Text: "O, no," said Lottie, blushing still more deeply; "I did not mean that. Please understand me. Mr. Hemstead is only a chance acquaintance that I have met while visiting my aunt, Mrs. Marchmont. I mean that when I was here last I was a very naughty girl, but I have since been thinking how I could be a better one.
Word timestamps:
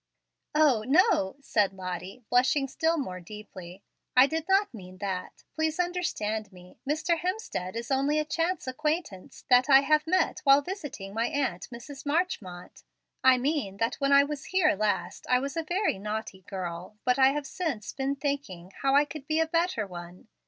"O, 0.55 0.83
no," 0.87 1.35
said 1.41 1.73
Lottie, 1.73 2.23
blushing 2.31 2.67
still 2.67 2.97
more 2.97 3.19
deeply; 3.19 3.83
"I 4.17 4.25
did 4.25 4.47
not 4.49 4.73
mean 4.73 4.97
that. 4.97 5.43
Please 5.53 5.79
understand 5.79 6.51
me. 6.51 6.79
Mr. 6.89 7.19
Hemstead 7.19 7.75
is 7.75 7.91
only 7.91 8.17
a 8.17 8.25
chance 8.25 8.65
acquaintance 8.67 9.43
that 9.51 9.69
I 9.69 9.81
have 9.81 10.07
met 10.07 10.39
while 10.43 10.61
visiting 10.63 11.13
my 11.13 11.27
aunt, 11.27 11.67
Mrs. 11.71 12.03
Marchmont. 12.03 12.81
I 13.23 13.37
mean 13.37 13.77
that 13.77 13.97
when 14.01 14.11
I 14.11 14.23
was 14.23 14.45
here 14.45 14.73
last 14.75 15.27
I 15.29 15.37
was 15.37 15.55
a 15.55 15.61
very 15.61 15.99
naughty 15.99 16.41
girl, 16.49 16.97
but 17.05 17.19
I 17.19 17.27
have 17.33 17.45
since 17.45 17.93
been 17.93 18.15
thinking 18.15 18.71
how 18.81 18.95
I 18.95 19.05
could 19.05 19.27
be 19.27 19.39
a 19.39 19.45
better 19.45 19.85
one. 19.85 20.29